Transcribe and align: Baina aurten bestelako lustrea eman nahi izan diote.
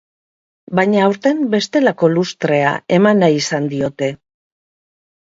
Baina 0.77 1.01
aurten 1.09 1.43
bestelako 1.51 2.09
lustrea 2.13 2.71
eman 2.97 3.21
nahi 3.25 3.37
izan 3.43 3.69
diote. 3.75 4.11